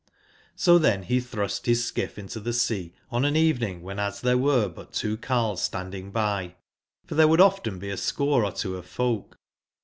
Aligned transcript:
So 0.55 0.79
then 0.79 1.03
be 1.07 1.19
thrust 1.19 1.63
bis 1.65 1.85
skiff 1.85 2.17
into 2.17 2.41
tbe 2.41 2.55
sea 2.55 2.95
on 3.11 3.23
an 3.23 3.35
evening 3.35 3.83
whenas 3.83 4.19
there 4.19 4.35
were 4.35 4.67
but 4.67 4.93
two 4.93 5.15
carles 5.15 5.61
stand 5.61 5.93
ing 5.93 6.09
by; 6.09 6.55
for 7.05 7.13
there 7.13 7.27
would 7.27 7.39
often 7.39 7.77
be 7.77 7.91
a 7.91 7.97
score 7.97 8.43
or 8.43 8.51
two 8.51 8.77
of 8.77 8.87
folk. 8.87 9.37